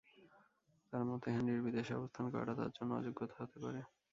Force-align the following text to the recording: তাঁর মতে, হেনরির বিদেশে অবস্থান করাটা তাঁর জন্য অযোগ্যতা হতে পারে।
তাঁর 0.93 1.03
মতে, 1.09 1.27
হেনরির 1.35 1.65
বিদেশে 1.65 1.93
অবস্থান 1.95 2.25
করাটা 2.31 2.53
তাঁর 2.59 2.71
জন্য 2.77 2.91
অযোগ্যতা 2.95 3.35
হতে 3.39 3.57
পারে। 3.63 3.81